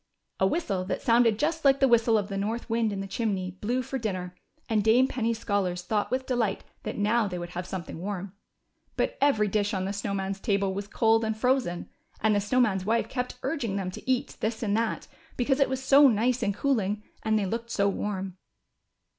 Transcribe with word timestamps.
A 0.39 0.47
whistle, 0.47 0.83
that 0.85 1.03
sounded 1.03 1.37
just 1.37 1.63
like 1.63 1.79
the 1.79 1.87
whistle 1.87 2.17
of 2.17 2.27
the 2.27 2.35
north 2.35 2.67
wind 2.67 2.91
in 2.91 3.01
the 3.01 3.07
chimney, 3.07 3.51
blew 3.51 3.83
for 3.83 3.99
dinner, 3.99 4.33
and 4.67 4.83
Dame 4.83 5.07
Penny's 5.07 5.37
scholars 5.37 5.83
thought 5.83 6.09
with 6.09 6.25
delight 6.25 6.63
that 6.81 6.97
now 6.97 7.27
they 7.27 7.37
would 7.37 7.51
have 7.51 7.67
something 7.67 7.99
warm. 7.99 8.33
But 8.97 9.15
every 9.21 9.47
dish 9.47 9.75
on 9.75 9.85
the 9.85 9.93
Snow 9.93 10.15
Man's 10.15 10.39
table 10.39 10.73
was 10.73 10.87
cold 10.87 11.23
and 11.23 11.37
frozen, 11.37 11.87
and 12.19 12.33
the 12.35 12.41
Snow 12.41 12.59
Man's 12.59 12.83
wife 12.83 13.09
kept 13.09 13.37
urging 13.43 13.75
them 13.75 13.91
to 13.91 14.09
eat 14.09 14.37
this 14.39 14.63
and 14.63 14.75
that, 14.75 15.07
because 15.37 15.59
it 15.59 15.69
was 15.69 15.83
so 15.83 16.07
nice 16.07 16.41
and 16.41 16.55
cooling, 16.55 17.03
and 17.21 17.37
they 17.37 17.45
looked 17.45 17.69
so 17.69 17.87
warm. 17.87 18.37